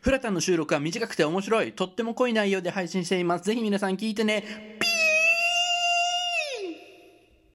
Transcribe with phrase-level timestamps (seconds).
[0.00, 1.72] フラタンの収録は短くて面白い。
[1.72, 3.44] とっても濃い内容で配信しています。
[3.44, 4.69] ぜひ皆さん聞いてね。